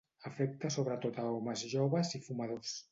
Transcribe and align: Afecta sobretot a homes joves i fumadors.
Afecta 0.29 0.71
sobretot 0.77 1.21
a 1.21 1.27
homes 1.35 1.69
joves 1.77 2.19
i 2.21 2.25
fumadors. 2.31 2.79